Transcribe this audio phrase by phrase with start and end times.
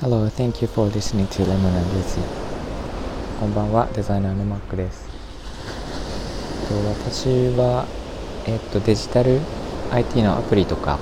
[0.00, 2.20] Hello, thank you for listening to Lemon and Lucy.
[3.38, 5.06] こんばんは、デザイナーのマックです。
[6.68, 7.86] と私は、
[8.44, 9.38] えっと、デジタル
[9.92, 10.98] IT のアプリとか、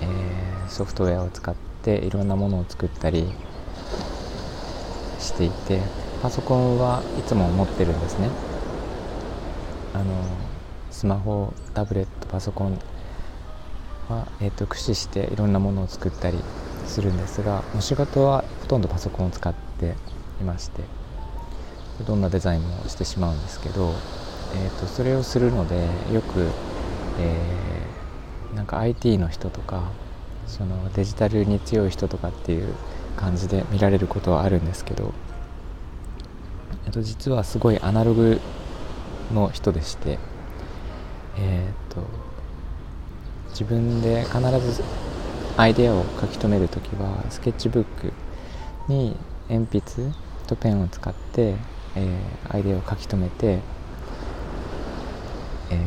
[0.00, 3.30] えー、ソフトウェアを使っていろんなものを作ったり
[5.18, 5.82] していて、
[6.22, 8.30] パソコンはいつも持ってるんですね。
[9.92, 10.14] あの
[10.90, 12.78] スマホ、タブレット、パソコン
[14.08, 16.38] は、えーと、駆使していろんなものを作ったり
[16.86, 19.94] するんですがお仕事はほとんどパソコンを使って
[20.40, 20.82] いまして
[22.06, 23.94] どんなデザインもしてしまうんですけど、
[24.54, 25.76] えーと、それをするので
[26.12, 26.50] よく、
[27.18, 29.90] えー、なんか IT の人とか
[30.46, 32.74] そのデジタルに強い人とかっていう
[33.16, 35.14] 感じで見られることはあるんですけど、
[36.86, 38.40] えー、と実はすごいアナログ
[39.32, 40.18] の人でして
[41.38, 42.02] えっ、と
[43.58, 44.84] 自分で必ず
[45.56, 48.12] アイデアを書き留める時はスケッチブック
[48.86, 49.16] に
[49.48, 50.12] 鉛筆
[50.46, 51.54] とペンを使って、
[51.94, 53.60] えー、アイデアを書き留めて、
[55.70, 55.78] えー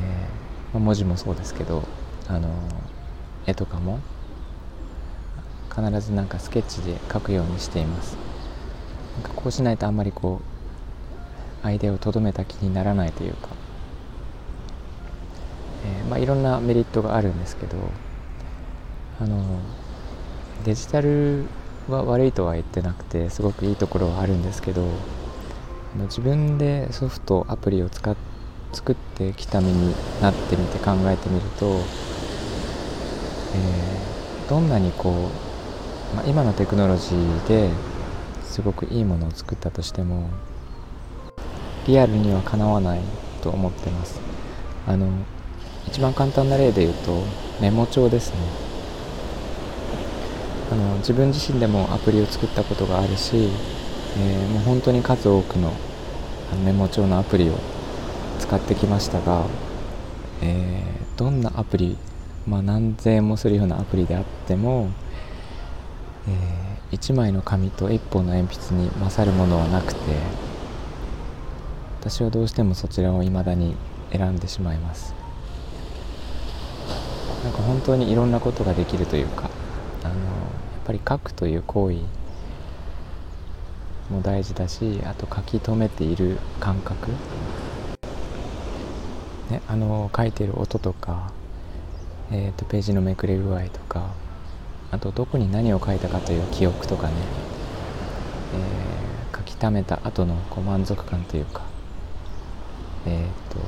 [0.73, 1.83] まあ、文字もそうですけど
[2.27, 2.49] あの
[3.45, 3.99] 絵とかも
[5.69, 8.17] 必ずなんかスケッチで書くようにしています。
[9.13, 10.41] なんかこうしないとあんまりこ
[11.63, 13.49] うアイデアをとどめた気にならないというか、
[16.09, 17.77] まあ、いろんなメリットがあるんですけど
[19.21, 19.59] あの
[20.66, 21.45] デジタル
[21.88, 24.83] は悪いとは言ってなくてすごくいいところはあるんですけど
[25.95, 28.16] あの自分でソフトアプリを使っ
[28.71, 35.09] 作ってきた身になってみて考えてみると、えー、どんなにこ
[36.13, 37.71] う、まあ、今のテクノロジーで
[38.44, 40.29] すごくいいものを作ったとしても
[41.88, 43.01] リアルにはかなわない
[43.41, 44.19] と思ってます。
[44.88, 45.07] あの
[45.89, 47.23] 一番簡単な例で言うと
[47.59, 48.37] メモ帳ですね。
[50.71, 53.49] あの自分自身でもアプリを作ったことがあるし、
[54.15, 55.73] えー、もう本当に数多くの
[56.63, 57.53] メモ帳のアプリを
[58.38, 59.47] 使ってきましたが、
[60.44, 61.97] えー、どんなアプリ、
[62.45, 64.91] まあ、何千円もするようなアプリであっても、
[66.28, 69.99] えー、1枚の紙と1本の鉛筆に勝るものはなくて
[71.99, 73.75] 私はどうしてもそちらを未だに
[74.11, 75.28] 選んでしまいます。
[77.44, 79.50] なんか本当にいろんなことができるというか
[80.03, 81.95] あのやっぱり書くという行為
[84.11, 87.11] も大事だしあと書き留めている感覚、
[89.49, 91.31] ね、あの書いてる音とか、
[92.31, 94.16] えーと、ページのめくれ具合とか
[94.91, 97.13] あとどこに何を書いたかという記憶とかね、
[98.51, 101.61] えー、書き溜めた後のこう満足感というか、
[103.05, 103.59] えーと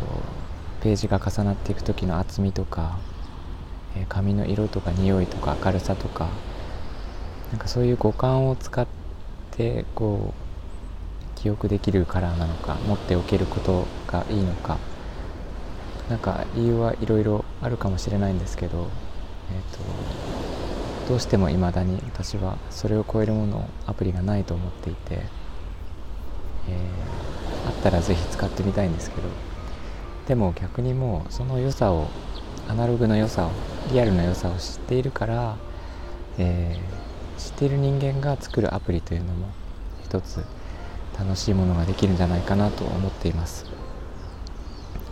[0.81, 2.97] ページが重なっていく時の厚みとか
[3.96, 6.29] え髪の色とか匂いとか明るさとか
[7.52, 8.88] なんかそういう五感を使っ
[9.52, 14.78] てこう記憶できるカラーなのか持っておけることがいいのか
[16.09, 18.90] なんか理由はいろいろあるかもしれないんですけど、
[19.50, 29.23] えーと、どうしても未だに私はそれを超えるものアプリがないと思っていて、えー、あったら是非使ってみたいんですけど
[30.28, 32.08] でも逆にもうその良さを
[32.71, 33.51] アナログの良さを
[33.91, 35.57] リアルな良さを知っているから、
[36.37, 39.49] えー、知っている人間が作るアプリというのも
[40.05, 40.39] 一つ
[41.19, 43.65] 楽しいものができるんじゃないかなと思っています。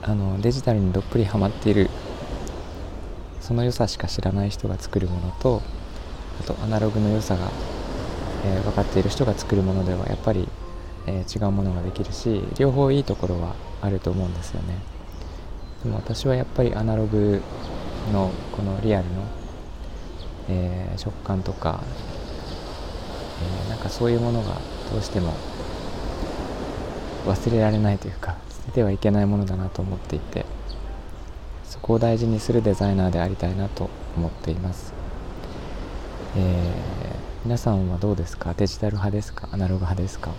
[0.02, 1.90] あのデジタルにどっぷりハマっている
[3.42, 5.62] その良さしか知らない人が作るものと
[6.40, 7.52] あとアナログの良さが、
[8.46, 10.48] えー、分かっている人が作るものではやっぱり、
[11.08, 14.99] えー、違うものができるし両方いいところはあると思うんですよね。
[15.84, 17.42] でも私はやっぱりアナログ
[18.12, 19.24] のこのリアルの、
[20.50, 21.82] えー、食感とか、
[23.64, 24.56] えー、なんかそういうものが
[24.92, 25.34] どうしても
[27.26, 30.46] 忘れられないというか捨ててはいけないものだなと思っていて
[31.64, 34.94] そこを大事にするデザイナーでありたいなと思っています、
[36.36, 36.76] えー、
[37.46, 38.54] 皆さんはどうですか？
[38.58, 39.48] デジタル派ですか？
[39.52, 40.32] アナログ派ですか？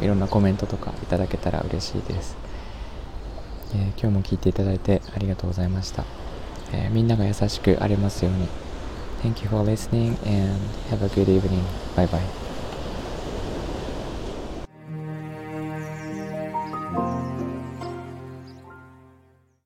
[0.00, 2.36] いろんなコメントとかいただけたら嬉しいです、
[3.74, 6.04] えー、今日も聞いていただいてありがとうございました、
[6.72, 8.48] えー、みんなが優しくありますように
[9.22, 10.60] Thank you for listening and
[10.90, 11.64] have a good evening.
[11.96, 12.47] Bye bye.